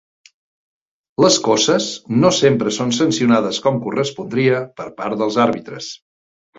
Les 1.25 1.37
coces 1.49 1.91
no 2.23 2.33
sempre 2.39 2.75
són 2.79 2.97
sancionades 3.03 3.63
com 3.69 3.81
correspondria 3.87 4.67
per 4.83 4.93
part 5.01 5.23
dels 5.25 5.43
àrbitres. 5.49 5.97